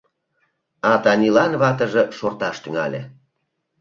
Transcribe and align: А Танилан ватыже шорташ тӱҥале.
А 0.89 0.91
Танилан 1.03 1.51
ватыже 1.61 2.03
шорташ 2.17 2.55
тӱҥале. 2.63 3.01